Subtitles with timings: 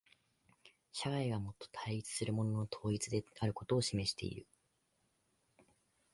[0.91, 4.47] 社会がもと対立するものの統一であることを示している。